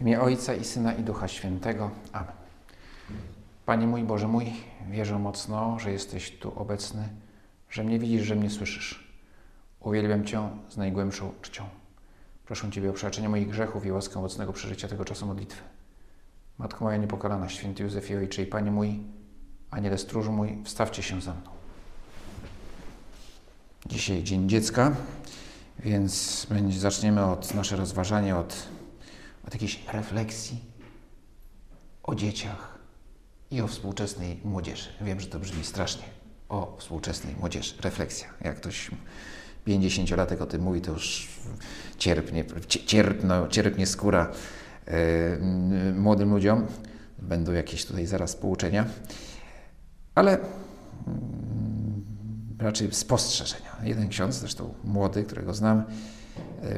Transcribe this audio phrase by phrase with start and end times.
[0.00, 1.90] W imię Ojca i Syna i Ducha Świętego.
[2.12, 2.32] Amen.
[3.66, 4.52] Panie mój, Boże mój,
[4.90, 7.08] wierzę mocno, że jesteś tu obecny,
[7.70, 9.12] że mnie widzisz, że mnie słyszysz.
[9.80, 11.64] Uwielbiam Cię z najgłębszą czcią.
[12.46, 15.62] Proszę Ciebie o przebaczenie moich grzechów i łaskę owocnego przeżycia tego czasu modlitwy.
[16.58, 19.00] Matko moja niepokalana, święty Józefie Ojcze i Panie mój,
[19.70, 21.50] Aniele stróżu mój, wstawcie się za mną.
[23.86, 24.92] Dzisiaj Dzień Dziecka,
[25.78, 28.68] więc zaczniemy od nasze rozważanie od,
[29.46, 30.60] od jakiejś refleksji
[32.02, 32.78] o dzieciach
[33.50, 34.88] i o współczesnej młodzieży.
[35.00, 36.02] Wiem, że to brzmi strasznie.
[36.48, 37.74] O współczesnej młodzieży.
[37.80, 38.28] Refleksja.
[38.40, 38.90] Jak ktoś
[39.66, 41.28] 50-latek o tym mówi, to już
[41.98, 44.32] cierpnie, cierpno, cierpnie skóra
[44.86, 46.66] yy, młodym ludziom.
[47.18, 48.86] Będą jakieś tutaj zaraz pouczenia.
[50.14, 50.38] Ale yy,
[52.58, 53.76] raczej spostrzeżenia.
[53.82, 55.84] Jeden ksiądz, zresztą młody, którego znam,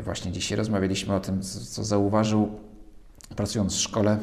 [0.04, 2.50] właśnie dzisiaj rozmawialiśmy o tym, co zauważył
[3.36, 4.18] pracując w szkole.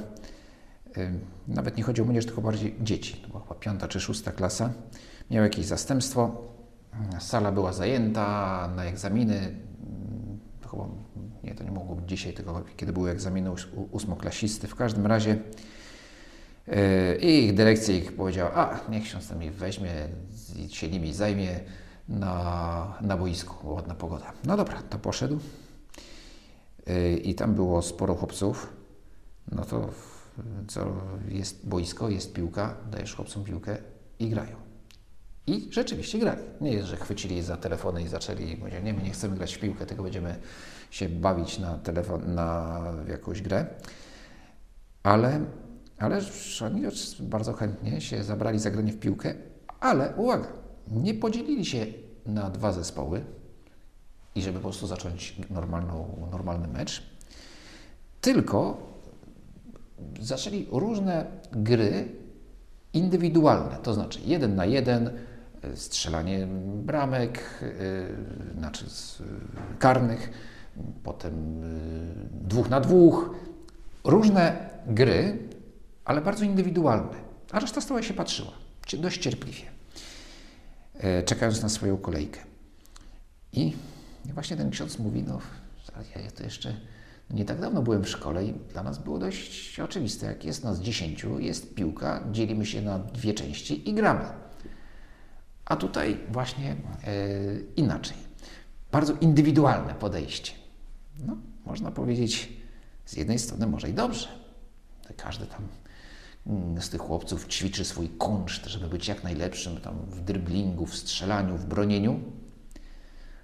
[1.48, 3.18] Nawet nie chodzi o młodzież, tylko bardziej dzieci.
[3.18, 4.74] To była chyba piąta czy szósta klasa.
[5.32, 6.44] Miał jakieś zastępstwo.
[7.20, 9.56] Sala była zajęta na egzaminy.
[10.62, 10.88] To chyba,
[11.44, 13.52] nie, to nie mogło być dzisiaj, tylko kiedy były egzaminy
[13.92, 14.68] ósmoklasisty.
[14.68, 15.38] W każdym razie
[17.22, 19.92] i ich dyrekcja ich powiedziała, a niech ksiądz tam ich weźmie
[20.56, 21.60] i się nimi zajmie
[22.10, 24.34] na, na boisku, bo ładna pogoda.
[24.44, 25.40] No dobra, to poszedł.
[27.24, 28.74] I tam było sporo chłopców.
[29.52, 29.90] No to
[30.68, 30.92] co
[31.28, 33.78] jest boisko, jest piłka, dajesz chłopcom piłkę
[34.20, 34.56] i grają.
[35.48, 36.42] I rzeczywiście grali.
[36.62, 39.60] Nie jest, że chwycili za telefony i zaczęli powiedzieć, nie, my nie chcemy grać w
[39.60, 40.36] piłkę, tylko będziemy
[40.92, 43.66] się bawić na telefon, na jakąś grę.
[45.04, 45.42] Ale,
[45.98, 46.22] ale
[46.66, 46.82] oni
[47.20, 49.34] bardzo chętnie się zabrali za granie w piłkę,
[49.80, 50.48] ale uwaga,
[50.92, 51.86] nie podzielili się
[52.26, 53.22] na dwa zespoły
[54.36, 57.04] i żeby po prostu zacząć normalną, normalny mecz,
[58.22, 58.78] tylko
[60.22, 62.08] zaczęli różne gry
[62.94, 65.10] indywidualne, to znaczy jeden na jeden,
[65.76, 67.64] strzelanie bramek,
[68.58, 68.86] znaczy
[69.80, 70.32] karnych,
[71.04, 71.62] potem
[72.32, 73.36] dwóch na dwóch,
[74.04, 75.38] różne gry,
[76.06, 77.30] ale bardzo indywidualne.
[77.52, 78.52] A reszta stała się patrzyła,
[79.00, 79.64] dość cierpliwie,
[81.26, 82.40] czekając na swoją kolejkę.
[83.54, 83.74] I
[84.34, 85.40] właśnie ten ksiądz mówi, no
[86.16, 86.76] ja to jeszcze
[87.30, 90.80] nie tak dawno byłem w szkole i dla nas było dość oczywiste, jak jest nas
[90.80, 94.26] dziesięciu, jest piłka, dzielimy się na dwie części i gramy.
[95.66, 96.76] A tutaj właśnie e,
[97.76, 98.18] inaczej.
[98.92, 100.54] Bardzo indywidualne podejście.
[101.26, 102.50] No, można powiedzieć,
[103.06, 104.28] z jednej strony może i dobrze.
[105.18, 105.68] Każdy tam
[106.80, 111.58] z tych chłopców ćwiczy swój kunszt, żeby być jak najlepszym tam w dryblingu, w strzelaniu,
[111.58, 112.20] w bronieniu.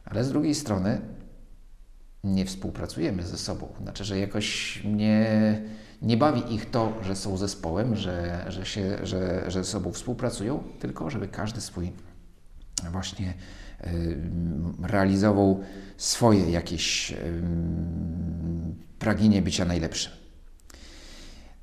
[0.06, 1.02] Ale z drugiej strony
[2.24, 3.68] nie współpracujemy ze sobą.
[3.82, 5.62] Znaczy, że jakoś nie,
[6.02, 10.64] nie bawi ich to, że są zespołem, że, że, się, że, że ze sobą współpracują,
[10.80, 11.92] tylko żeby każdy swój
[12.92, 13.34] właśnie
[13.88, 14.22] y,
[14.84, 15.64] realizował
[15.98, 17.16] swoje jakieś y,
[19.00, 20.25] pragnienie bycia najlepszym.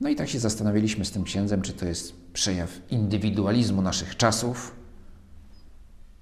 [0.03, 4.77] No i tak się zastanawialiśmy z tym księdzem, czy to jest przejaw indywidualizmu naszych czasów,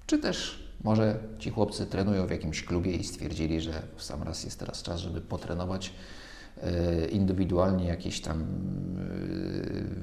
[0.05, 4.43] czy też może ci chłopcy trenują w jakimś klubie i stwierdzili, że w sam raz
[4.43, 5.93] jest teraz czas, żeby potrenować
[6.57, 8.45] e, indywidualnie jakieś tam e,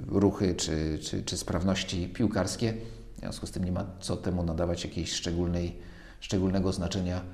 [0.07, 2.75] ruchy czy, czy, czy sprawności piłkarskie.
[3.17, 5.77] W związku z tym nie ma co temu nadawać jakiejś szczególnej,
[6.21, 7.25] szczególnego znaczenia e,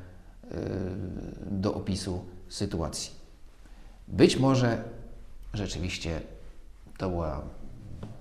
[1.50, 3.10] do opisu sytuacji.
[4.08, 4.84] Być może
[5.54, 6.20] rzeczywiście
[6.98, 7.42] to była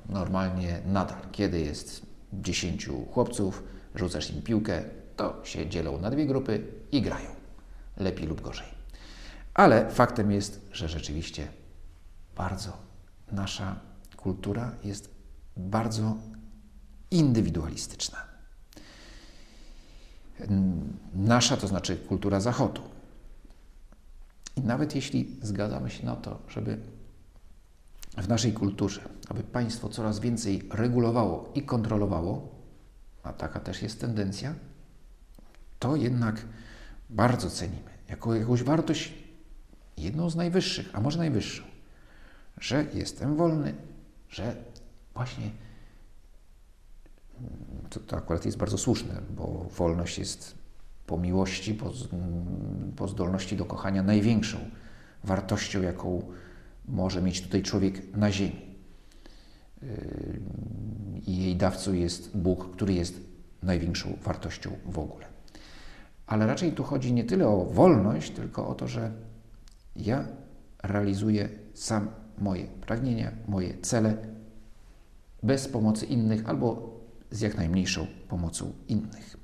[0.09, 3.63] normalnie nadal, kiedy jest dziesięciu chłopców,
[3.95, 4.84] rzucasz im piłkę,
[5.16, 7.29] to się dzielą na dwie grupy i grają.
[7.97, 8.67] Lepiej lub gorzej.
[9.53, 11.47] Ale faktem jest, że rzeczywiście
[12.35, 12.78] bardzo
[13.31, 13.75] nasza
[14.17, 15.09] kultura jest
[15.57, 16.16] bardzo
[17.12, 18.17] indywidualistyczna.
[21.13, 22.81] Nasza to znaczy kultura Zachodu.
[24.56, 26.78] I nawet jeśli zgadzamy się na to, żeby
[28.18, 32.56] w naszej kulturze, aby państwo coraz więcej regulowało i kontrolowało,
[33.24, 34.56] a taka też jest tendencja,
[35.80, 36.45] to jednak
[37.10, 39.13] bardzo cenimy jako jakąś wartość,
[39.98, 41.63] jedną z najwyższych, a może najwyższą,
[42.60, 43.74] że jestem wolny,
[44.30, 44.56] że
[45.13, 45.51] właśnie
[47.89, 50.56] to, to akurat jest bardzo słuszne, bo wolność jest
[51.07, 51.92] po miłości, po,
[52.95, 54.57] po zdolności do kochania największą
[55.24, 56.31] wartością, jaką
[56.88, 58.62] może mieć tutaj człowiek na ziemi.
[59.81, 59.88] Yy,
[61.27, 63.19] I jej dawcą jest Bóg, który jest
[63.63, 65.25] największą wartością w ogóle.
[66.27, 69.12] Ale raczej tu chodzi nie tyle o wolność, tylko o to, że
[69.95, 70.27] ja
[70.83, 72.07] realizuję sam
[72.38, 74.18] moje pragnienia, moje cele
[75.44, 77.00] bez pomocy innych albo
[77.31, 79.38] z jak najmniejszą pomocą innych.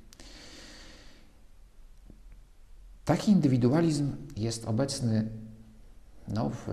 [3.04, 5.28] Taki indywidualizm jest obecny
[6.34, 6.68] no, w,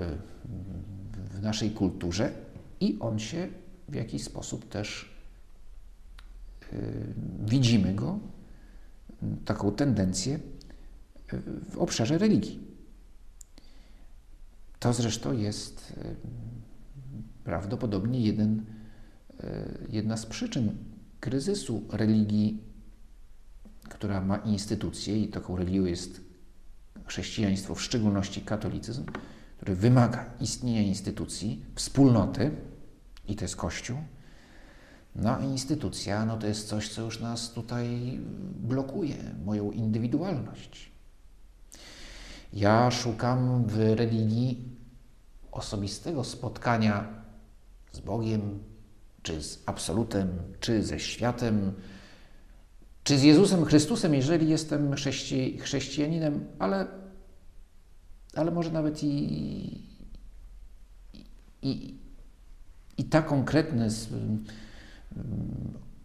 [1.15, 2.31] w naszej kulturze
[2.79, 3.47] i on się
[3.89, 5.15] w jakiś sposób też
[6.71, 6.79] yy,
[7.45, 8.19] widzimy go,
[9.45, 10.39] taką tendencję
[11.69, 12.59] w obszarze religii.
[14.79, 16.15] To zresztą jest yy,
[17.43, 18.65] prawdopodobnie jeden,
[19.89, 20.77] jedna z przyczyn
[21.19, 22.63] kryzysu religii,
[23.89, 26.21] która ma instytucje, i taką religią jest
[27.05, 29.05] chrześcijaństwo, w szczególności katolicyzm,
[29.57, 32.51] który wymaga istnienia instytucji, wspólnoty,
[33.27, 33.97] i to jest Kościół.
[35.15, 38.19] No a instytucja, no to jest coś, co już nas tutaj
[38.59, 39.15] blokuje,
[39.45, 40.91] moją indywidualność.
[42.53, 44.65] Ja szukam w religii
[45.51, 47.07] osobistego spotkania
[47.91, 48.59] z Bogiem,
[49.21, 51.73] czy z Absolutem, czy ze światem,
[53.03, 56.87] czy z Jezusem Chrystusem, jeżeli jestem chrześci chrześcijaninem, ale,
[58.37, 59.07] ale może nawet i,
[61.61, 61.95] i,
[62.97, 63.89] i tak konkretne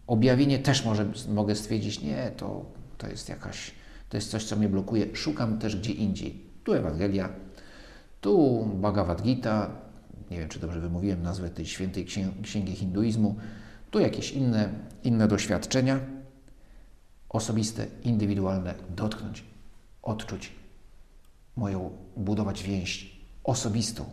[0.07, 2.65] objawienie też może, mogę stwierdzić, nie, to,
[2.97, 3.71] to jest jakaś,
[4.09, 5.15] to jest coś, co mnie blokuje.
[5.15, 6.43] Szukam też gdzie indziej.
[6.63, 7.29] Tu Ewangelia,
[8.21, 9.71] tu Bhagavad Gita,
[10.31, 12.05] nie wiem, czy dobrze wymówiłem nazwę tej świętej
[12.43, 13.35] księgi hinduizmu,
[13.91, 14.69] tu jakieś inne,
[15.03, 15.99] inne doświadczenia
[17.29, 19.43] osobiste, indywidualne, dotknąć,
[20.01, 20.62] odczuć
[21.55, 24.05] moją, budować więź osobistą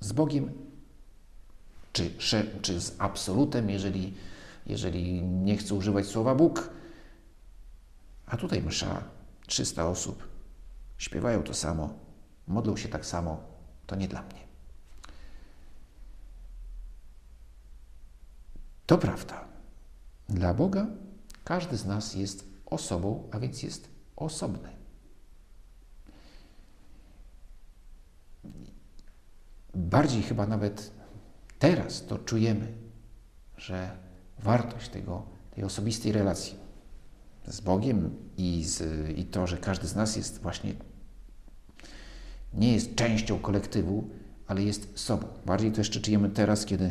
[0.00, 0.52] z Bogiem,
[1.92, 2.10] czy,
[2.62, 4.14] czy z absolutem, jeżeli,
[4.66, 6.70] jeżeli nie chcę używać słowa Bóg.
[8.26, 9.04] A tutaj msza,
[9.46, 10.28] 300 osób,
[10.98, 11.94] śpiewają to samo,
[12.46, 13.42] modlą się tak samo,
[13.86, 14.48] to nie dla mnie.
[18.86, 19.44] To prawda.
[20.28, 20.86] Dla Boga
[21.44, 24.77] każdy z nas jest osobą, a więc jest osobny.
[29.74, 30.90] Bardziej chyba nawet
[31.58, 32.72] teraz to czujemy,
[33.56, 33.90] że
[34.38, 36.54] wartość tego, tej osobistej relacji
[37.46, 38.82] z Bogiem i, z,
[39.18, 40.74] i to, że każdy z nas jest właśnie
[42.54, 44.08] nie jest częścią kolektywu,
[44.46, 45.26] ale jest sobą.
[45.46, 46.90] Bardziej to jeszcze czujemy teraz, kiedy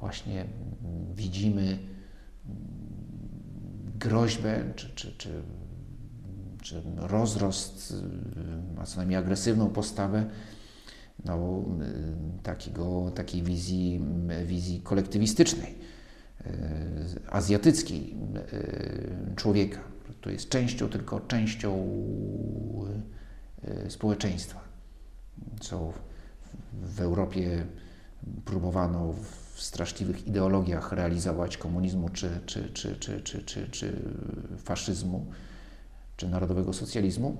[0.00, 0.44] właśnie
[1.14, 1.78] widzimy
[3.98, 5.42] groźbę czy, czy, czy,
[6.62, 7.94] czy rozrost,
[8.78, 10.30] a co najmniej agresywną postawę
[11.24, 11.64] no,
[12.42, 14.00] takiego, takiej wizji,
[14.44, 15.74] wizji kolektywistycznej,
[17.30, 18.16] azjatyckiej
[19.36, 19.80] człowieka,
[20.20, 21.88] który jest częścią, tylko częścią
[23.88, 24.60] społeczeństwa,
[25.60, 25.92] co
[26.82, 27.66] w Europie
[28.44, 34.02] próbowano w straszliwych ideologiach realizować komunizmu, czy, czy, czy, czy, czy, czy, czy
[34.58, 35.26] faszyzmu,
[36.16, 37.36] czy narodowego socjalizmu.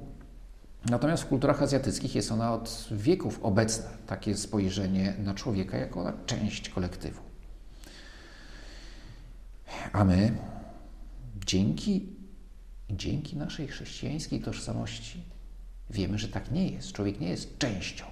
[0.90, 6.12] Natomiast w kulturach azjatyckich jest ona od wieków obecna, takie spojrzenie na człowieka jako na
[6.26, 7.20] część kolektywu.
[9.92, 10.32] A my
[11.46, 12.08] dzięki,
[12.90, 15.24] dzięki naszej chrześcijańskiej tożsamości
[15.90, 16.92] wiemy, że tak nie jest.
[16.92, 18.04] Człowiek nie jest częścią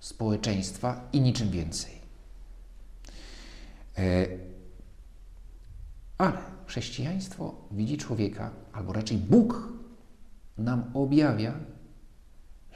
[0.00, 1.92] społeczeństwa i niczym więcej.
[3.98, 4.26] E,
[6.18, 9.72] ale chrześcijaństwo widzi człowieka, albo raczej Bóg
[10.58, 11.54] nam objawia,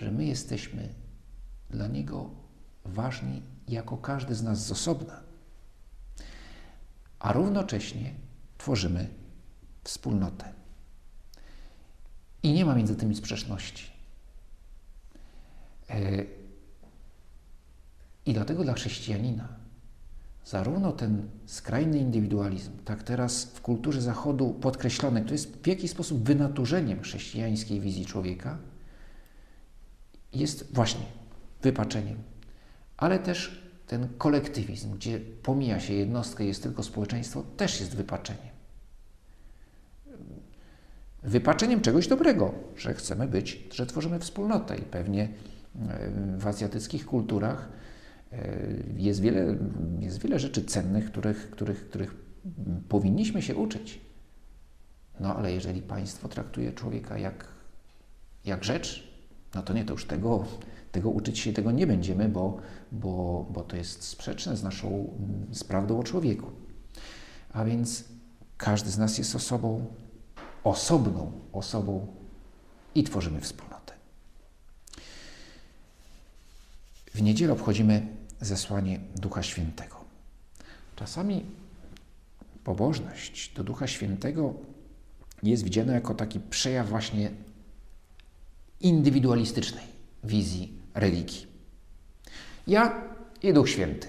[0.03, 0.89] że my jesteśmy
[1.71, 2.31] dla Niego
[2.85, 5.21] ważni jako każdy z nas z osobna,
[7.19, 8.15] a równocześnie
[8.59, 9.09] tworzymy
[9.85, 10.53] wspólnotę.
[12.43, 13.91] I nie ma między tymi sprzeczności.
[15.91, 16.25] E,
[18.27, 19.49] I dlatego dla chrześcijanina
[20.45, 26.23] zarówno ten skrajny indywidualizm, tak teraz w kulturze Zachodu podkreślony, to jest w jakiś sposób
[26.23, 28.59] wynaturzeniem chrześcijańskiej wizji człowieka,
[30.33, 31.07] jest właśnie
[31.63, 32.19] wypaczeniem,
[32.97, 38.53] ale też ten kolektywizm, gdzie pomija się jednostkę, jest tylko społeczeństwo, też jest wypaczeniem.
[41.23, 45.29] Wypaczeniem czegoś dobrego, że chcemy być, że tworzymy wspólnotę i pewnie e,
[46.39, 47.69] w azjatyckich kulturach
[48.33, 48.59] E,
[48.97, 49.57] jest wiele,
[50.01, 52.15] jest wiele rzeczy cennych, których, których, których
[52.89, 54.01] powinniśmy się uczyć.
[55.21, 57.49] No ale jeżeli państwo traktuje człowieka jak,
[58.45, 59.12] jak rzecz,
[59.55, 60.45] no to nie, to już tego,
[60.93, 62.61] tego uczyć się tego nie będziemy, bo,
[62.93, 65.11] bo, bo to jest sprzeczne z naszą
[65.53, 66.51] z prawdą o człowieku.
[67.53, 68.05] A więc
[68.57, 69.87] każdy z nas jest osobą,
[70.65, 72.07] osobną osobą
[72.95, 73.93] i tworzymy wspólnotę.
[77.15, 78.07] W niedzielę obchodzimy
[78.41, 79.97] zesłanie Ducha Świętego.
[80.97, 81.45] Czasami
[82.65, 84.55] pobożność do Ducha Świętego
[85.43, 87.31] jest widziana jako taki przejaw właśnie
[88.83, 89.85] indywidualistycznej
[90.25, 91.47] wizji religii.
[92.67, 93.03] Ja
[93.43, 94.09] i Duch Święty,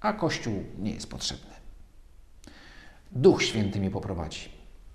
[0.00, 1.56] a Kościół nie jest potrzebny.
[3.12, 4.48] Duch Święty mnie poprowadzi.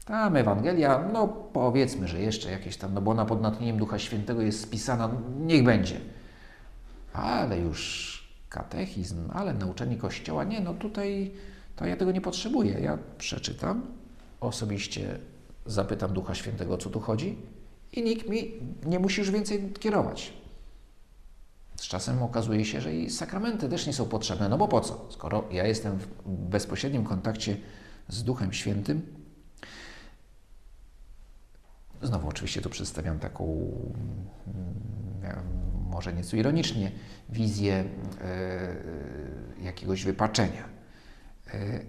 [0.05, 4.41] Tam Ewangelia, no powiedzmy, że jeszcze jakieś tam, no bo ona pod natchnieniem Ducha Świętego
[4.41, 5.99] jest spisana, niech będzie.
[7.13, 8.11] Ale już
[8.49, 11.31] katechizm, ale nauczenie Kościoła, nie, no tutaj
[11.75, 12.79] to ja tego nie potrzebuję.
[12.79, 13.81] Ja przeczytam,
[14.39, 15.19] osobiście
[15.65, 17.37] zapytam Ducha Świętego, o co tu chodzi
[17.93, 18.51] i nikt mi
[18.85, 20.33] nie musi już więcej kierować.
[21.75, 24.49] Z czasem okazuje się, że i sakramenty też nie są potrzebne.
[24.49, 25.07] No bo po co?
[25.09, 27.57] Skoro ja jestem w bezpośrednim kontakcie
[28.07, 29.21] z Duchem Świętym,
[32.01, 33.71] znowu oczywiście tu przedstawiam taką,
[35.23, 35.45] mm,
[35.89, 36.91] może nieco ironicznie,
[37.29, 37.83] wizję
[38.21, 38.75] e,
[39.61, 40.69] jakiegoś wypaczenia.
[41.53, 41.79] E,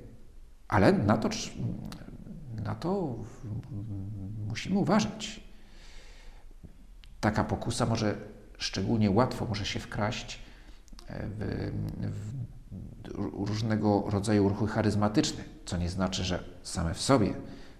[0.68, 1.28] ale na to,
[2.64, 3.14] na to
[4.48, 5.51] musimy uważać.
[7.22, 8.14] Taka pokusa może
[8.58, 10.38] szczególnie łatwo może się wkraść
[11.08, 11.72] e, w,
[13.08, 17.34] w różnego rodzaju ruchy charyzmatyczne, co nie znaczy, że same w sobie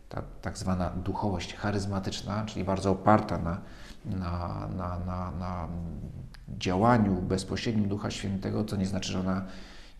[0.08, 3.60] ta tak zwana duchowość charyzmatyczna, czyli bardzo oparta na,
[4.04, 5.68] na, na, na, na
[6.58, 9.46] działaniu bezpośrednim Ducha Świętego, to nie znaczy, że ona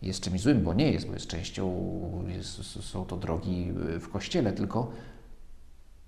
[0.01, 1.73] jest czymś złym, bo nie jest, bo jest częścią,
[2.27, 4.91] jest, są to drogi w Kościele, tylko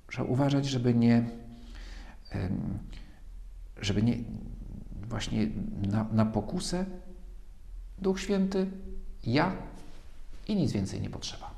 [0.08, 1.30] trzeba uważać, żeby nie,
[3.82, 4.18] żeby nie,
[5.10, 5.48] właśnie
[5.88, 6.86] na, na pokusę
[8.00, 8.68] Duch Święty,
[9.24, 9.52] ja
[10.48, 11.56] i nic więcej nie potrzeba.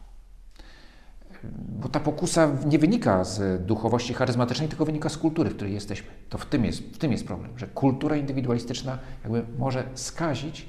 [1.79, 6.07] Bo ta pokusa nie wynika z duchowości charyzmatycznej, tylko wynika z kultury, w której jesteśmy.
[6.29, 10.65] To w tym jest, w tym jest problem, że kultura indywidualistyczna jakby może skazić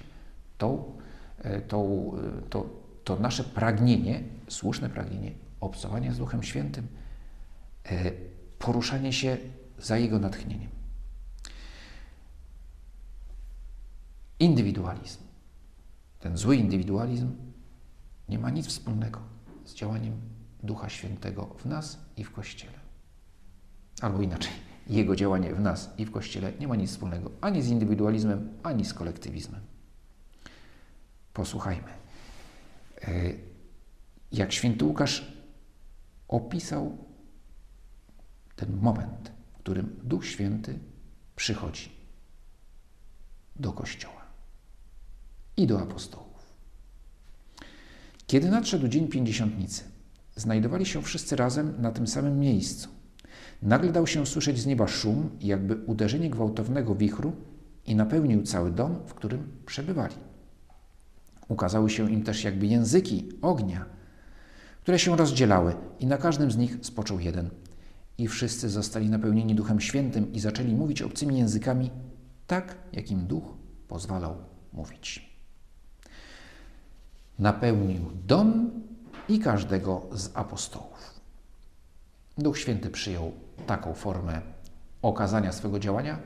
[0.59, 0.85] tą,
[1.38, 2.67] e, tą, e, to,
[3.05, 6.87] to nasze pragnienie, słuszne pragnienie obcowania z Duchem Świętym,
[7.85, 8.11] e,
[8.59, 9.37] poruszanie się
[9.78, 10.77] za Jego natchnieniem.
[14.40, 15.18] Indywidualizm,
[16.18, 17.37] ten zły indywidualizm
[18.28, 19.21] nie ma nic wspólnego
[19.64, 20.21] z działaniem
[20.62, 22.78] Ducha Świętego w nas i w Kościele.
[24.00, 24.52] Albo inaczej,
[24.87, 28.85] Jego działanie w nas i w Kościele nie ma nic wspólnego ani z indywidualizmem, ani
[28.85, 29.61] z kolektywizmem.
[31.33, 31.88] Posłuchajmy.
[33.02, 33.33] E,
[34.33, 35.33] jak święty Łukasz
[36.28, 36.99] opisał
[38.57, 40.78] ten moment, w którym Duch Święty
[41.37, 41.92] przychodzi
[43.57, 44.18] do Kościoła
[45.59, 46.29] i do apostołów.
[48.27, 49.85] Kiedy nadszedł dzień pięćdziesiątnicy,
[50.37, 52.88] znajdowali się wszyscy razem na tym samym miejscu.
[53.62, 57.33] Nagle dał się słyszeć z nieba szum, jakby uderzenie gwałtownego wichru
[57.87, 60.15] i napełnił cały dom, w którym przebywali.
[61.49, 63.87] Ukazały się im też jakby języki ognia,
[64.83, 67.50] które się rozdzielały i na każdym z nich spoczął jeden.
[68.19, 71.91] I wszyscy zostali napełnieni Duchem Świętym i zaczęli mówić obcymi językami
[72.47, 73.55] tak, jak im Duch
[73.88, 74.37] pozwalał
[74.73, 75.38] mówić.
[77.38, 78.71] Napełnił dom
[79.28, 81.21] i każdego z apostołów.
[82.38, 83.33] Duch Święty przyjął
[83.66, 84.40] taką formę
[85.02, 86.18] okazania swego działania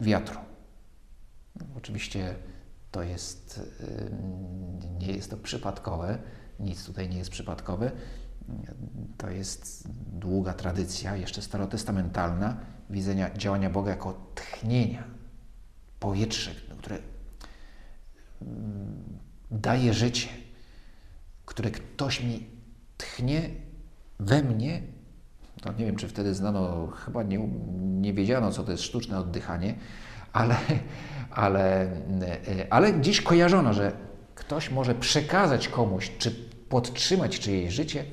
[0.00, 0.40] wiatru.
[1.76, 2.34] Oczywiście
[2.90, 3.60] to jest,
[4.98, 6.18] nie jest to przypadkowe,
[6.60, 7.90] nic tutaj nie jest przypadkowe.
[9.16, 12.56] To jest długa tradycja, jeszcze starotestamentalna,
[12.90, 15.04] widzenia działania Boga jako tchnienia,
[16.00, 16.98] powietrze, które
[19.52, 20.28] daje życie,
[21.44, 22.46] które ktoś mi
[22.96, 23.50] tchnie
[24.20, 24.82] we mnie,
[25.62, 27.48] to nie wiem, czy wtedy znano, chyba nie,
[27.82, 29.74] nie wiedziano, co to jest sztuczne oddychanie,
[30.32, 30.56] ale,
[31.30, 31.90] ale,
[32.70, 33.92] ale gdzieś kojarzono, że
[34.34, 36.30] ktoś może przekazać komuś, czy
[36.68, 38.04] podtrzymać czyjeś życie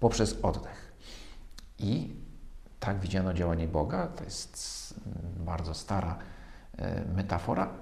[0.00, 0.92] poprzez oddech.
[1.78, 2.16] I
[2.80, 4.94] tak widziano działanie Boga, to jest
[5.36, 6.18] bardzo stara
[6.78, 7.74] e, metafora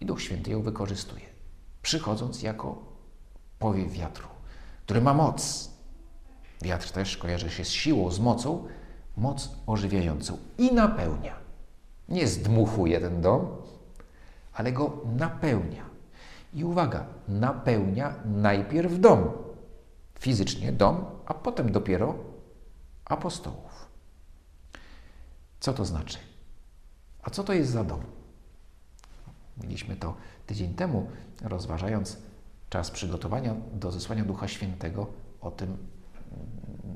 [0.00, 1.24] i Duch Święty ją wykorzystuje,
[1.84, 2.82] przychodząc jako
[3.58, 4.28] powiew wiatru,
[4.84, 5.70] który ma moc.
[6.62, 8.68] Wiatr też kojarzy się z siłą, z mocą,
[9.16, 11.34] moc ożywiającą i napełnia.
[12.08, 13.46] Nie zdmuchuje ten dom,
[14.52, 15.84] ale go napełnia.
[16.54, 19.32] I uwaga, napełnia najpierw dom,
[20.18, 22.14] fizycznie dom, a potem dopiero
[23.04, 23.88] apostołów.
[25.60, 26.18] Co to znaczy?
[27.22, 28.00] A co to jest za dom?
[29.62, 30.14] Mieliśmy to
[30.46, 31.10] tydzień temu,
[31.44, 32.18] rozważając
[32.70, 35.06] czas przygotowania do zesłania Ducha Świętego,
[35.40, 35.76] o tym,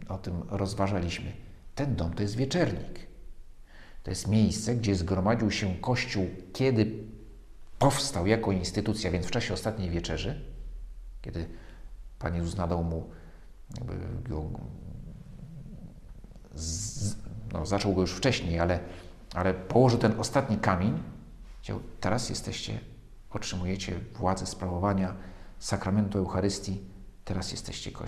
[0.08, 1.32] o tym rozważaliśmy.
[1.74, 3.06] Ten dom to jest wieczernik.
[4.02, 7.04] To jest miejsce, gdzie zgromadził się Kościół, kiedy
[7.78, 10.40] powstał jako instytucja, więc w czasie ostatniej wieczerzy,
[11.22, 11.48] kiedy
[12.18, 13.10] Pan Jezus nadał mu,
[13.76, 13.94] jakby
[14.28, 14.44] go,
[16.54, 17.16] z,
[17.52, 18.80] no, zaczął go już wcześniej, ale,
[19.34, 21.02] ale położył ten ostatni kamień,
[21.56, 22.78] powiedział, teraz jesteście,
[23.30, 25.14] otrzymujecie władzę sprawowania
[25.58, 26.80] sakramentu Eucharystii,
[27.24, 28.04] teraz jesteście ko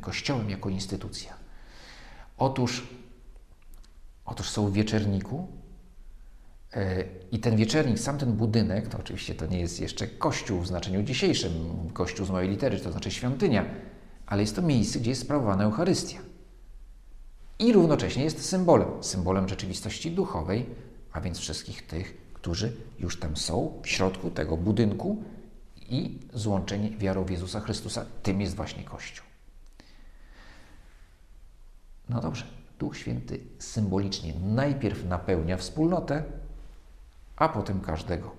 [0.00, 1.34] Kościołem jako instytucja.
[2.38, 2.86] Otóż,
[4.24, 5.48] otóż są w wieczerniku
[6.72, 10.66] e, i ten wieczernik, sam ten budynek, to oczywiście to nie jest jeszcze kościół w
[10.66, 11.52] znaczeniu dzisiejszym,
[11.92, 13.64] kościół z małej litery, to znaczy świątynia,
[14.26, 16.18] ale jest to miejsce, gdzie jest sprawowana Eucharystia.
[17.58, 20.66] I równocześnie jest symbolem, symbolem rzeczywistości duchowej,
[21.12, 25.22] a więc wszystkich tych, którzy już tam są, w środku tego budynku
[25.90, 28.04] i złączeni wiarą w Jezusa Chrystusa.
[28.22, 29.26] Tym jest właśnie Kościół.
[32.08, 32.44] No dobrze,
[32.78, 36.22] Duch Święty symbolicznie najpierw napełnia wspólnotę,
[37.36, 38.30] a potem każdego.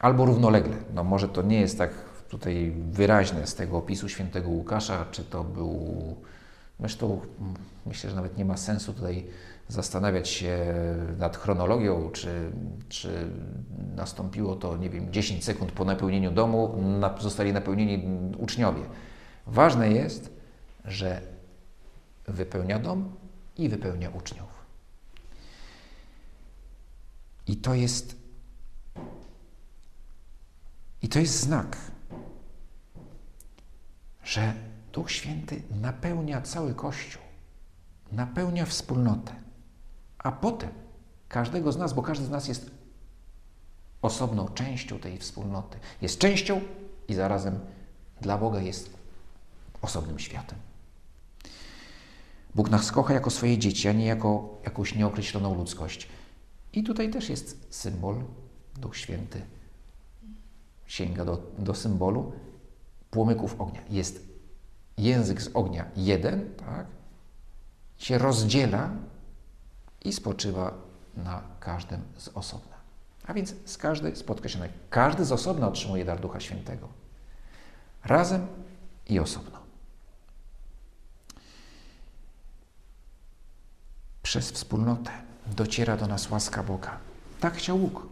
[0.00, 0.76] Albo równolegle.
[0.94, 1.90] No może to nie jest tak
[2.28, 6.16] tutaj wyraźne z tego opisu świętego Łukasza, czy to był.
[6.80, 7.20] Zresztą
[7.86, 9.26] myślę, że nawet nie ma sensu tutaj
[9.68, 10.74] zastanawiać się
[11.18, 12.52] nad chronologią, czy,
[12.88, 13.30] czy
[13.96, 18.04] nastąpiło to, nie wiem, 10 sekund po napełnieniu domu, na, zostali napełnieni
[18.38, 18.82] uczniowie.
[19.46, 20.30] Ważne jest,
[20.84, 21.20] że
[22.26, 23.14] wypełnia dom
[23.58, 24.64] i wypełnia uczniów.
[27.46, 28.24] I to jest
[31.02, 31.76] i to jest znak,
[34.24, 34.54] że
[34.92, 37.22] Duch Święty napełnia cały Kościół,
[38.12, 39.43] napełnia wspólnotę,
[40.24, 40.70] a potem
[41.28, 42.70] każdego z nas, bo każdy z nas jest
[44.02, 46.60] osobną częścią tej wspólnoty, jest częścią
[47.08, 47.60] i zarazem
[48.20, 48.90] dla Boga jest
[49.82, 50.58] osobnym światem.
[52.54, 56.08] Bóg nas kocha jako swoje dzieci, a nie jako jakąś nieokreśloną ludzkość.
[56.72, 58.24] I tutaj też jest symbol,
[58.76, 59.42] Duch Święty
[60.86, 62.32] sięga do, do symbolu
[63.10, 63.80] płomyków ognia.
[63.90, 64.28] Jest
[64.98, 66.86] język z ognia jeden, tak?
[67.96, 68.90] się rozdziela
[70.04, 70.74] i spoczywa
[71.16, 72.74] na każdym z osobna.
[73.26, 76.88] A więc z każdej, podkreślone, każdy z osobna otrzymuje dar Ducha Świętego.
[78.04, 78.46] Razem
[79.08, 79.58] i osobno.
[84.22, 85.10] Przez wspólnotę
[85.46, 86.98] dociera do nas łaska Boga.
[87.40, 88.06] Tak chciał Bóg.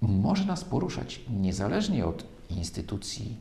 [0.00, 3.36] Może nas poruszać niezależnie od instytucji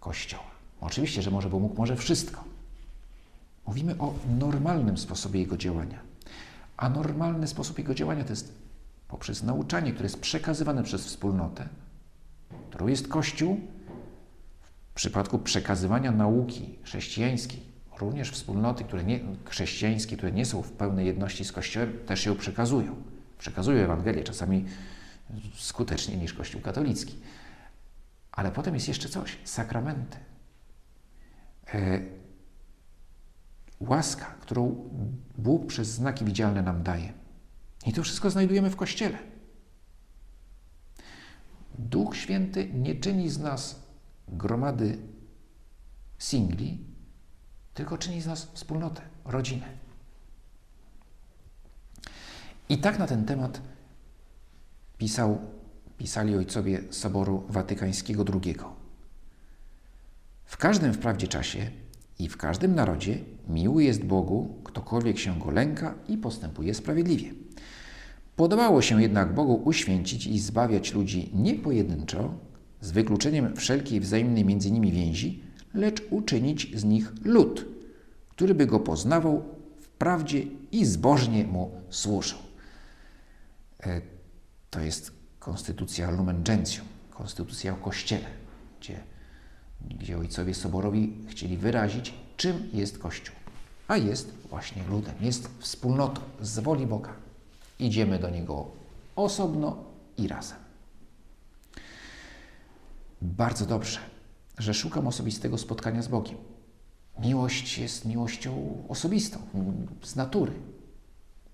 [0.00, 0.50] Kościoła.
[0.80, 2.49] Oczywiście, że może, bo Bóg może wszystko.
[3.70, 5.98] Mówimy o normalnym sposobie Jego działania.
[6.76, 8.54] A normalny sposób Jego działania to jest
[9.08, 11.68] poprzez nauczanie, które jest przekazywane przez wspólnotę,
[12.70, 13.60] którą jest Kościół,
[14.90, 17.62] w przypadku przekazywania nauki chrześcijańskiej,
[17.98, 22.36] również wspólnoty które nie, chrześcijańskie, które nie są w pełnej jedności z Kościołem, też ją
[22.36, 23.02] przekazują.
[23.38, 24.64] Przekazują Ewangelię czasami
[25.54, 27.14] skuteczniej niż Kościół katolicki.
[28.32, 30.16] Ale potem jest jeszcze coś sakramenty.
[33.80, 34.90] Łaska, którą
[35.38, 37.12] Bóg przez znaki widzialne nam daje.
[37.86, 39.18] I to wszystko znajdujemy w Kościele.
[41.78, 43.82] Duch Święty nie czyni z nas
[44.28, 44.98] gromady
[46.18, 46.84] singli,
[47.74, 49.66] tylko czyni z nas wspólnotę, rodzinę.
[52.68, 53.60] I tak na ten temat
[54.98, 55.38] pisał,
[55.98, 58.56] pisali ojcowie Soboru Watykańskiego II.
[60.44, 61.70] W każdym wprawdzie czasie
[62.20, 67.32] i w każdym narodzie miły jest Bogu, ktokolwiek się go lęka i postępuje sprawiedliwie.
[68.36, 72.34] Podobało się jednak Bogu uświęcić i zbawiać ludzi nie pojedynczo,
[72.80, 75.42] z wykluczeniem wszelkiej wzajemnej między nimi więzi,
[75.74, 77.66] lecz uczynić z nich lud,
[78.30, 79.44] który by go poznawał
[79.80, 82.38] w prawdzie i zbożnie mu służył.
[83.82, 84.00] E,
[84.70, 88.26] to jest konstytucja Lumen Gentium, konstytucja o Kościele,
[88.80, 89.00] gdzie
[89.88, 93.36] gdzie ojcowie soborowi chcieli wyrazić, czym jest Kościół.
[93.88, 97.12] A jest właśnie ludem, jest wspólnotą z woli Boga.
[97.78, 98.66] Idziemy do Niego
[99.16, 99.76] osobno
[100.16, 100.58] i razem.
[103.22, 103.98] Bardzo dobrze,
[104.58, 106.36] że szukam osobistego spotkania z Bogiem.
[107.18, 109.38] Miłość jest miłością osobistą,
[110.02, 110.52] z natury.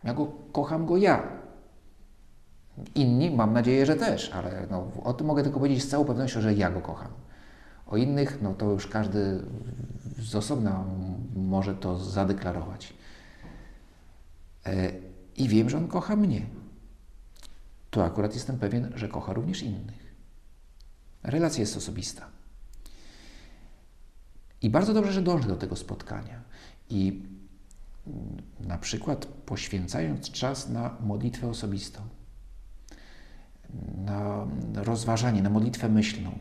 [0.04, 1.22] Ja go kocham go ja.
[2.94, 6.40] Inni mam nadzieję, że też, ale no, o tym mogę tylko powiedzieć z całą pewnością,
[6.40, 7.10] że ja go kocham.
[7.86, 9.42] O innych, no to już każdy
[10.18, 10.84] z osobna
[11.36, 12.94] może to zadeklarować.
[14.66, 14.92] E,
[15.36, 16.46] I wiem, że on kocha mnie.
[17.90, 20.14] To akurat jestem pewien, że kocha również innych.
[21.22, 22.26] Relacja jest osobista.
[24.62, 26.42] I bardzo dobrze, że dąży do tego spotkania.
[26.90, 27.22] I
[28.60, 32.00] na przykład poświęcając czas na modlitwę osobistą,
[33.96, 36.38] na rozważanie, na modlitwę myślną.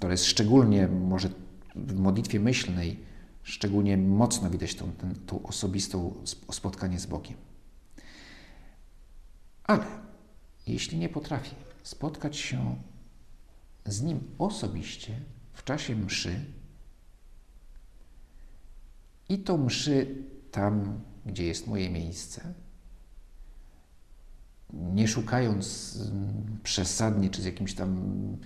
[0.00, 1.28] To jest szczególnie, może
[1.76, 3.00] w modlitwie myślnej,
[3.42, 6.14] szczególnie mocno widać tą, tą, tą osobistą
[6.52, 7.36] spotkanie z Bogiem.
[9.64, 9.84] Ale
[10.66, 12.76] jeśli nie potrafię spotkać się
[13.86, 15.20] z Nim osobiście
[15.52, 16.44] w czasie mszy,
[19.28, 20.16] i to mszy
[20.50, 22.54] tam, gdzie jest moje miejsce,
[24.72, 28.38] nie szukając mm, przesadnie, czy z jakimś tam, mm,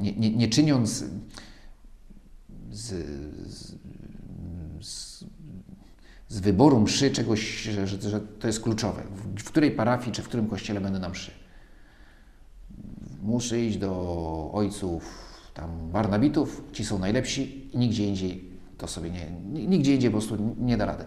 [0.00, 1.04] nie, nie, nie czyniąc
[2.72, 2.94] z,
[3.46, 3.74] z,
[4.80, 9.02] z, wyboru mszy czegoś, że, że, że, to jest kluczowe.
[9.02, 11.30] W, w której parafii czy w którym kościele będę na mszy.
[13.22, 19.30] Muszę iść do ojców tam Barnabitów, ci są najlepsi i nigdzie indziej to sobie nie,
[19.66, 21.04] nigdzie indziej po prostu nie da rady.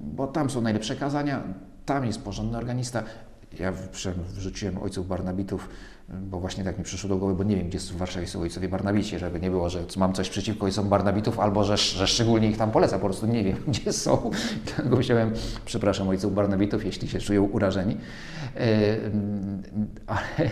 [0.00, 1.42] Bo tam są najlepsze kazania,
[1.86, 3.02] tam jest porządny organista.
[3.58, 3.72] Ja
[4.36, 5.68] wrzuciłem ojców Barnabitów,
[6.08, 8.68] bo właśnie tak mi przyszło do głowy, bo nie wiem, gdzie w Warszawie są ojcowie
[8.68, 12.56] Barnabici, żeby nie było, że mam coś przeciwko ojcom Barnabitów, albo że, że szczególnie ich
[12.56, 14.30] tam polecam, po prostu nie wiem, gdzie są.
[14.64, 15.32] Dlatego musiałem,
[15.64, 17.96] przepraszam ojców Barnabitów, jeśli się czują urażeni.
[20.06, 20.20] Ale,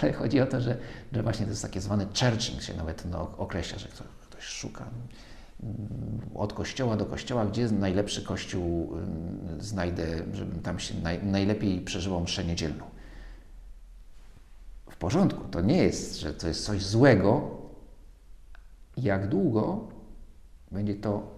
[0.00, 0.76] ale chodzi o to, że,
[1.12, 3.88] że właśnie to jest takie zwane churching, się nawet no, określa, że
[4.28, 4.84] ktoś szuka
[6.34, 8.92] od kościoła do kościoła, gdzie najlepszy kościół
[9.58, 12.84] znajdę, żebym tam się naj, najlepiej przeżywał mszę niedzielną.
[14.90, 17.50] W porządku, to nie jest, że to jest coś złego.
[18.96, 19.88] Jak długo
[20.70, 21.30] będzie to,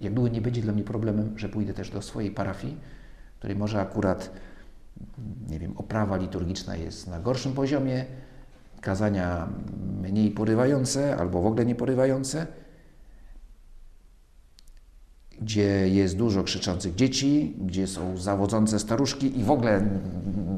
[0.00, 2.76] jak długo nie będzie dla mnie problemem, że pójdę też do swojej parafii,
[3.38, 4.30] której może akurat,
[5.48, 8.04] nie wiem, oprawa liturgiczna jest na gorszym poziomie,
[8.84, 9.48] kazania
[10.02, 12.46] mniej porywające albo w ogóle nie porywające,
[15.40, 19.86] gdzie jest dużo krzyczących dzieci, gdzie są zawodzące staruszki i w ogóle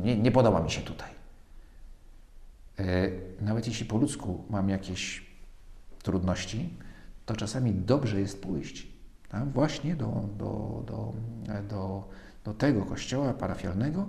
[0.04, 1.10] nie, nie podoba mi się tutaj.
[2.78, 2.84] E,
[3.40, 5.26] nawet jeśli po ludzku mam jakieś
[6.02, 6.70] trudności,
[7.26, 8.86] to czasami dobrze jest pójść
[9.28, 9.48] tak?
[9.52, 11.12] właśnie do, do, do,
[11.68, 12.08] do,
[12.44, 14.08] do tego kościoła parafialnego,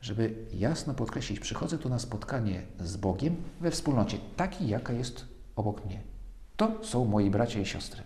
[0.00, 5.24] żeby jasno podkreślić, przychodzę tu na spotkanie z Bogiem we wspólnocie, takiej, jaka jest
[5.56, 6.00] obok mnie.
[6.56, 8.02] To są moi bracia i siostry.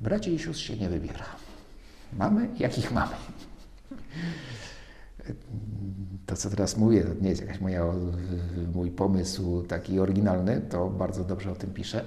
[0.00, 1.24] Bracia i sióstr się nie wybiera.
[2.12, 3.14] Mamy, jakich mamy.
[6.26, 7.84] To, co teraz mówię, to nie jest moja,
[8.74, 12.04] mój pomysł taki oryginalny, to bardzo dobrze o tym pisze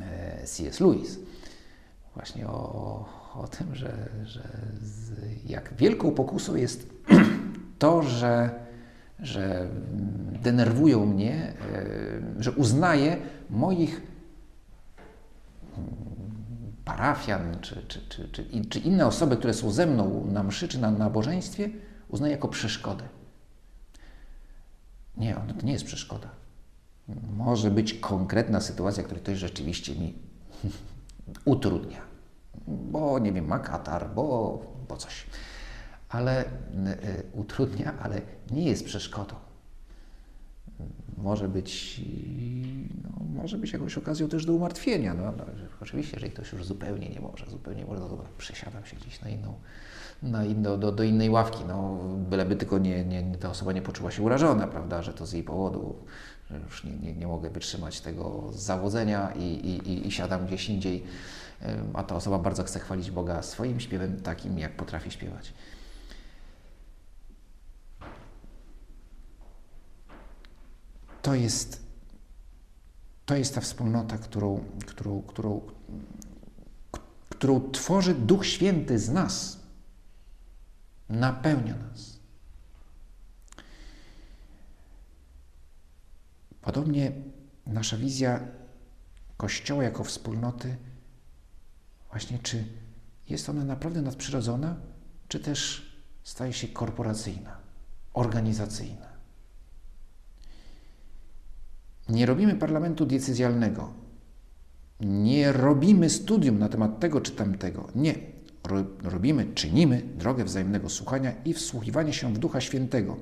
[0.00, 0.80] e, C.S.
[0.80, 1.18] Lewis.
[2.14, 4.42] Właśnie o, o tym, że, że
[4.82, 5.12] z,
[5.44, 6.86] jak wielką pokusą jest
[7.78, 8.50] to, że,
[9.18, 9.68] że
[10.42, 11.54] denerwują mnie,
[12.38, 13.16] e, że uznaję
[13.50, 14.02] moich
[15.78, 15.88] mm,
[16.84, 20.78] parafian, czy, czy, czy, czy, czy inne osoby, które są ze mną na mszy, czy
[20.78, 21.70] na nabożeństwie,
[22.08, 23.04] uznaję jako przeszkodę.
[25.16, 26.28] Nie, to nie jest przeszkoda.
[27.36, 30.14] Może być konkretna sytuacja, która ktoś rzeczywiście mi
[31.44, 32.12] utrudnia
[32.66, 35.26] bo nie wiem, ma katar, bo, bo coś.
[36.08, 36.46] Ale y,
[37.32, 39.34] utrudnia, ale nie jest przeszkodą.
[41.18, 42.00] Może być,
[43.04, 45.14] no, może być jakąś okazją też do umartwienia.
[45.14, 45.44] No, no,
[45.82, 49.54] oczywiście, jeżeli ktoś już zupełnie nie może, zupełnie może, to przesiadam się gdzieś na inną,
[50.22, 51.64] na inną, do, do innej ławki.
[51.68, 51.98] No,
[52.30, 55.42] byleby tylko nie, nie, ta osoba nie poczuła się urażona, prawda, że to z jej
[55.42, 55.94] powodu,
[56.58, 61.04] już nie, nie, nie mogę wytrzymać tego zawodzenia i, i, i siadam gdzieś indziej
[61.94, 65.52] a ta osoba bardzo chce chwalić Boga swoim śpiewem, takim jak potrafi śpiewać.
[71.22, 71.82] To jest,
[73.26, 75.60] to jest ta wspólnota, którą, którą, którą,
[77.28, 79.60] którą tworzy Duch Święty z nas,
[81.08, 82.11] napełnia nas.
[86.62, 87.12] Podobnie
[87.66, 88.40] nasza wizja
[89.36, 90.76] Kościoła jako wspólnoty
[92.12, 92.64] Właśnie czy
[93.28, 94.76] jest ona naprawdę nadprzyrodzona,
[95.28, 95.90] czy też
[96.22, 97.56] staje się korporacyjna,
[98.14, 99.12] organizacyjna.
[102.08, 103.92] Nie robimy parlamentu decyzjalnego.
[105.00, 107.88] Nie robimy studium na temat tego czy tamtego.
[107.94, 108.14] Nie.
[109.02, 113.16] Robimy, czynimy drogę wzajemnego słuchania i wsłuchiwania się w Ducha Świętego.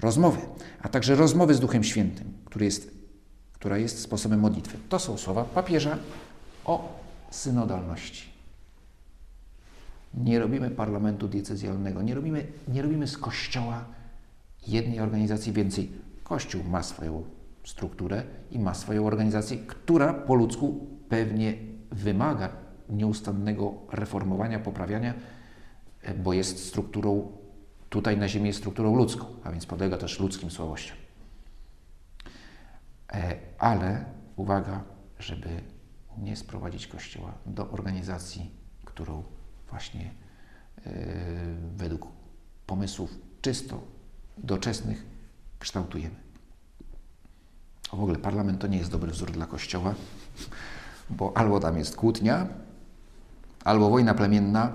[0.00, 0.38] Rozmowy,
[0.82, 2.90] a także rozmowy z Duchem Świętym, który jest,
[3.52, 4.78] która jest sposobem modlitwy.
[4.88, 5.98] To są słowa papieża
[6.64, 6.98] o
[7.30, 8.28] synodalności.
[10.14, 13.84] Nie robimy parlamentu diecezjalnego, nie robimy, nie robimy z Kościoła
[14.66, 15.92] jednej organizacji więcej.
[16.24, 17.24] Kościół ma swoją
[17.64, 21.54] strukturę i ma swoją organizację, która po ludzku pewnie
[21.92, 22.48] wymaga
[22.88, 25.14] nieustannego reformowania, poprawiania,
[26.02, 27.32] e, bo jest strukturą,
[27.88, 31.05] tutaj na Ziemi jest strukturą ludzką, a więc podlega też ludzkim słabościom.
[33.12, 34.04] E, ale
[34.36, 34.84] uwaga,
[35.18, 35.48] żeby
[36.18, 38.50] nie sprowadzić Kościoła do organizacji,
[38.84, 39.22] którą
[39.70, 40.14] właśnie
[40.86, 40.92] e,
[41.76, 42.06] według
[42.66, 43.10] pomysłów
[43.42, 43.80] czysto
[44.38, 45.06] doczesnych
[45.58, 46.16] kształtujemy.
[47.90, 49.94] W ogóle parlament to nie jest dobry wzór dla Kościoła,
[51.10, 52.46] bo albo tam jest kłótnia,
[53.64, 54.72] albo wojna plemienna,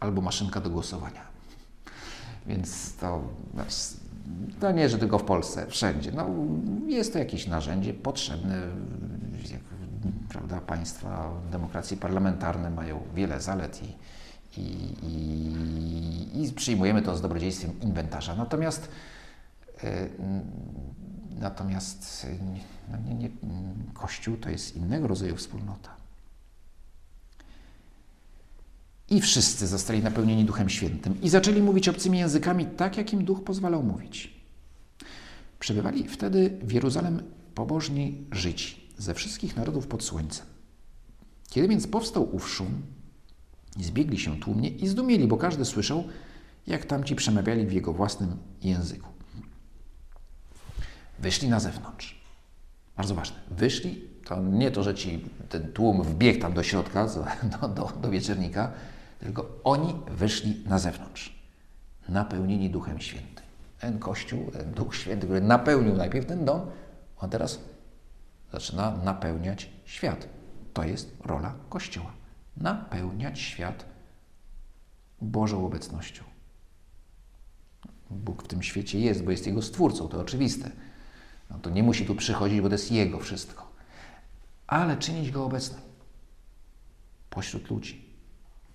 [0.00, 1.26] albo maszynka do głosowania.
[2.46, 3.22] Więc to,
[4.60, 6.12] to nie, że tylko w Polsce, wszędzie.
[6.12, 6.26] No,
[6.86, 8.68] jest to jakieś narzędzie potrzebne.
[9.52, 9.60] Jak,
[10.28, 13.94] prawda, państwa demokracji parlamentarnej mają wiele zalet i,
[14.60, 14.66] i,
[15.02, 18.34] i, i przyjmujemy to z dobrodziejstwem inwentarza.
[18.34, 18.88] Natomiast
[19.84, 20.08] e,
[21.40, 22.26] Natomiast
[22.90, 23.30] no nie, nie,
[23.94, 25.95] Kościół to jest innego rodzaju wspólnota.
[29.10, 33.44] I wszyscy zostali napełnieni Duchem Świętym i zaczęli mówić obcymi językami tak, jak im Duch
[33.44, 34.36] pozwalał mówić.
[35.58, 37.22] Przebywali wtedy w Jeruzalem
[37.54, 40.46] pobożni Żydzi ze wszystkich narodów pod słońcem.
[41.50, 42.82] Kiedy więc powstał ów szum,
[43.80, 46.04] zbiegli się tłumnie i zdumieli, bo każdy słyszał,
[46.66, 49.08] jak tamci przemawiali w jego własnym języku.
[51.18, 52.20] Wyszli na zewnątrz.
[52.96, 53.36] Bardzo ważne.
[53.50, 57.06] Wyszli, to nie to, że ci ten tłum wbiegł tam do środka,
[57.60, 58.72] do, do, do wieczernika,
[59.18, 61.38] tylko oni wyszli na zewnątrz,
[62.08, 63.46] napełnieni Duchem Świętym.
[63.78, 66.60] Ten Kościół, ten Duch Święty, który napełnił najpierw ten dom,
[67.18, 67.60] on teraz
[68.52, 70.28] zaczyna napełniać świat.
[70.72, 72.12] To jest rola Kościoła.
[72.56, 73.84] Napełniać świat
[75.20, 76.24] Bożą obecnością.
[78.10, 80.70] Bóg w tym świecie jest, bo jest Jego stwórcą, to oczywiste.
[81.50, 83.72] No to nie musi tu przychodzić, bo to jest Jego wszystko.
[84.66, 85.80] Ale czynić Go obecnym
[87.30, 88.05] pośród ludzi.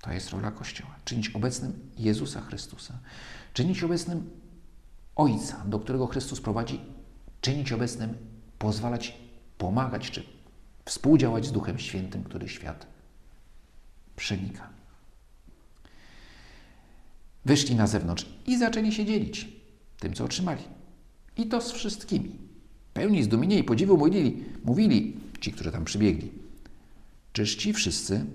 [0.01, 0.95] To jest rola Kościoła.
[1.05, 2.99] Czynić obecnym Jezusa Chrystusa.
[3.53, 4.29] Czynić obecnym
[5.15, 6.81] Ojca, do którego Chrystus prowadzi.
[7.41, 8.17] Czynić obecnym,
[8.59, 9.17] pozwalać
[9.57, 10.23] pomagać czy
[10.85, 12.87] współdziałać z Duchem Świętym, który świat
[14.15, 14.69] przenika.
[17.45, 19.47] Wyszli na zewnątrz i zaczęli się dzielić
[19.99, 20.63] tym, co otrzymali.
[21.37, 22.37] I to z wszystkimi.
[22.93, 26.31] Pełni zdumienia i podziwu mówili, mówili ci, którzy tam przybiegli.
[27.33, 28.25] Czyż ci wszyscy,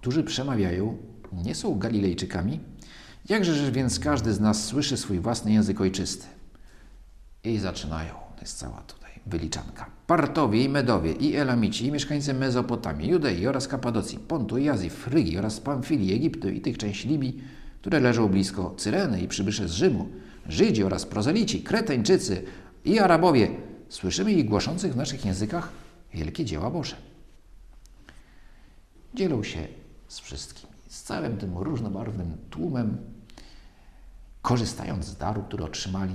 [0.00, 0.96] którzy przemawiają,
[1.32, 2.60] nie są Galilejczykami?
[3.28, 6.26] Jakże więc każdy z nas słyszy swój własny język ojczysty?
[7.44, 9.90] I zaczynają, to jest cała tutaj wyliczanka.
[10.06, 15.38] Partowie i Medowie, i Elamici, i mieszkańcy Mezopotamii, Judei oraz Kapadocji, Pontu i Azji, Frygii
[15.38, 17.42] oraz Pamfilii, Egiptu i tych części Libii,
[17.80, 20.08] które leżą blisko Cyreny i przybysze z Rzymu,
[20.48, 22.42] Żydzi oraz prozelici, Kretańczycy
[22.84, 23.48] i Arabowie,
[23.88, 25.68] słyszymy ich głoszących w naszych językach
[26.14, 26.96] wielkie dzieła Boże.
[29.14, 29.68] Dzielą się
[30.08, 32.98] z wszystkimi, z całym tym różnobarwnym tłumem,
[34.42, 36.14] korzystając z daru, który otrzymali,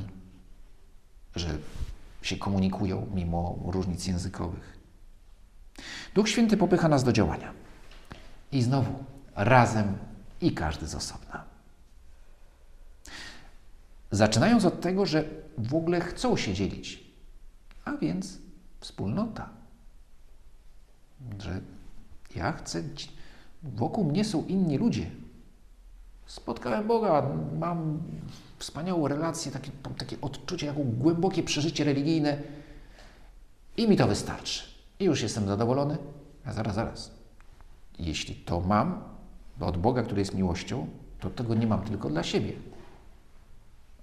[1.36, 1.58] że
[2.22, 4.80] się komunikują mimo różnic językowych.
[6.14, 7.54] Duch Święty popycha nas do działania.
[8.52, 9.04] I znowu
[9.36, 9.98] razem
[10.42, 11.44] i każdy z osobna.
[14.12, 15.24] Zaczynając od tego, że
[15.58, 17.04] w ogóle chcą się dzielić,
[17.86, 18.38] a więc
[18.80, 19.50] wspólnota.
[21.40, 21.62] Że
[22.36, 22.84] ja chcę,
[23.64, 25.06] wokół mnie są inni ludzie.
[26.26, 28.00] Spotkałem Boga, mam
[28.60, 32.38] wspaniałą relację, takie, takie odczucie, jako głębokie przeżycie religijne
[33.78, 34.64] i mi to wystarczy.
[35.00, 35.98] I już jestem zadowolony.
[36.46, 37.12] A zaraz, zaraz.
[38.00, 39.04] Jeśli to mam
[39.60, 40.88] od Boga, który jest miłością,
[41.20, 42.54] to tego nie mam tylko dla siebie.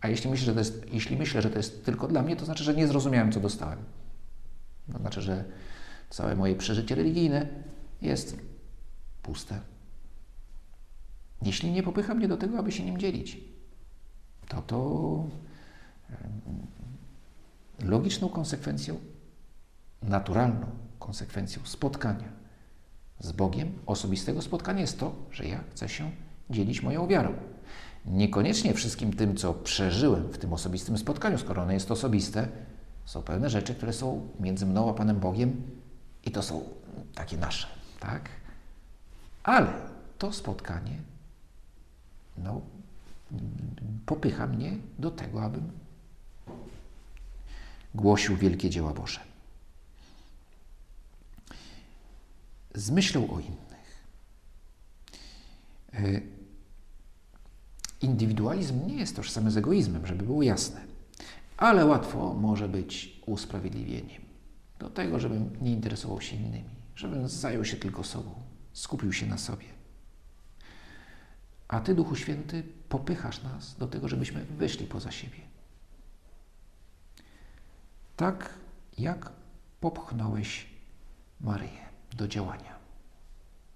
[0.01, 2.45] A jeśli myślę, że to jest, jeśli myślę, że to jest tylko dla mnie, to
[2.45, 3.79] znaczy, że nie zrozumiałem, co dostałem.
[4.93, 5.45] To znaczy, że
[6.11, 7.47] całe moje przeżycie religijne
[8.03, 8.37] jest
[9.23, 9.61] puste.
[11.43, 13.39] Jeśli nie popycha mnie do tego, aby się nim dzielić,
[14.49, 15.25] to to
[17.83, 18.97] logiczną konsekwencją,
[20.03, 20.67] naturalną
[20.99, 22.29] konsekwencją spotkania
[23.21, 26.11] z Bogiem, osobistego spotkania jest to, że ja chcę się
[26.51, 27.35] dzielić moją wiarą.
[28.07, 32.49] Niekoniecznie wszystkim tym, co przeżyłem w tym osobistym spotkaniu, skoro ono jest osobiste,
[33.05, 35.63] są pewne rzeczy, które są między mną a Panem Bogiem
[36.25, 36.65] i to są
[37.15, 37.67] takie nasze,
[38.01, 38.29] tak?
[39.51, 39.73] Ale
[40.19, 40.99] to spotkanie
[42.39, 42.61] no,
[44.07, 45.71] popycha mnie do tego, abym
[47.95, 49.21] głosił wielkie dzieła Boże.
[52.75, 54.05] Z myślą o innych.
[58.03, 60.81] Indywidualizm nie jest tożsamy z egoizmem, żeby było jasne,
[61.57, 64.23] ale łatwo może być usprawiedliwieniem
[64.79, 69.39] do tego, żebym nie interesował się innymi, żebym zajął się tylko sobą, skupił się na
[69.39, 69.67] sobie.
[71.69, 75.39] A Ty, Duchu Święty, popychasz nas do tego, żebyśmy wyszli poza siebie.
[78.17, 78.55] Tak
[78.99, 79.33] jak
[79.81, 80.67] popchnąłeś
[81.41, 82.79] Maryję do działania.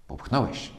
[0.09, 0.73] Popchnąłeś.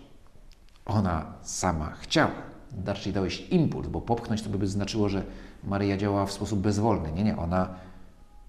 [0.86, 2.42] Ona sama chciała.
[2.86, 5.26] Raczej dałeś impuls, bo popchnąć to by znaczyło, że
[5.64, 7.12] Maryja działała w sposób bezwolny.
[7.12, 7.76] Nie, nie, ona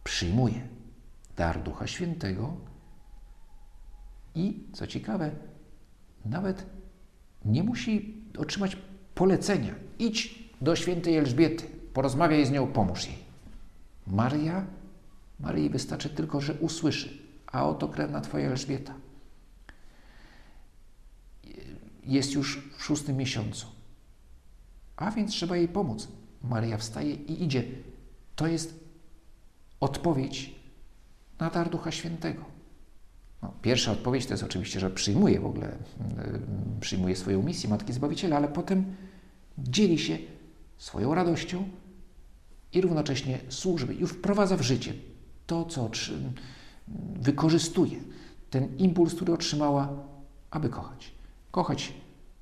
[0.05, 0.68] przyjmuje
[1.37, 2.57] dar Ducha Świętego
[4.35, 5.31] i, co ciekawe,
[6.30, 6.66] nawet
[7.44, 8.76] nie musi otrzymać
[9.14, 9.74] polecenia.
[9.98, 13.18] Idź do świętej Elżbiety, porozmawiaj z nią, pomóż jej.
[14.06, 14.66] Maria,
[15.40, 18.94] Maryi wystarczy tylko, że usłyszy, a oto krewna Twoja Elżbieta.
[22.04, 23.66] Jest już w szóstym miesiącu,
[24.96, 26.08] a więc trzeba jej pomóc.
[26.42, 27.64] Maria wstaje i idzie.
[28.36, 28.84] To jest
[29.80, 30.54] odpowiedź
[31.38, 32.55] na dar Ducha Świętego.
[33.46, 36.40] No, pierwsza odpowiedź to jest oczywiście, że przyjmuje w ogóle, yy,
[36.80, 38.85] przyjmuje swoją misję Matki Zbawiciela, ale potem
[39.59, 40.18] dzieli się
[40.78, 41.68] swoją radością
[42.72, 44.92] i równocześnie służby, już wprowadza w życie
[45.46, 45.90] to, co
[47.20, 48.00] wykorzystuje,
[48.50, 49.88] ten impuls, który otrzymała,
[50.50, 51.12] aby kochać.
[51.50, 51.92] Kochać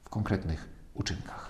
[0.04, 1.48] w konkretnych uczynkach.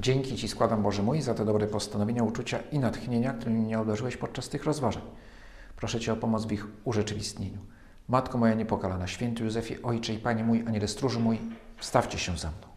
[0.00, 4.16] Dzięki Ci składam, Boże mój, za te dobre postanowienia, uczucia i natchnienia, którymi mnie obdarzyłeś
[4.16, 5.02] podczas tych rozważań.
[5.76, 7.58] Proszę Cię o pomoc w ich urzeczywistnieniu.
[8.08, 11.38] Matko moja niepokalana, święty Józefie, Ojcze i Panie mój, Aniele stróży mój,
[11.76, 12.75] wstawcie się za mną.